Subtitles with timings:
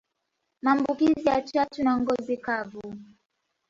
[0.63, 2.95] Maambukizi ya chachu na ngozi kavu